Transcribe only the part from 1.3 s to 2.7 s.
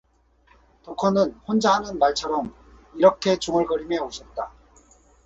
혼자 하는 말처럼